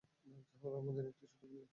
রাবযা 0.25 0.67
হল 0.67 0.75
মদীনার 0.85 1.07
একটি 1.07 1.19
ছোট্ট 1.21 1.35
পল্লী। 1.39 1.61